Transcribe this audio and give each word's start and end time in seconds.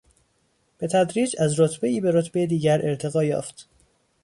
به 0.77 0.87
تدریج 0.87 1.35
از 1.39 1.59
رتبهای 1.59 2.01
به 2.01 2.11
رتبهی 2.11 2.47
دیگر 2.47 2.85
ارتقا 2.85 3.23
یافت. 3.23 3.69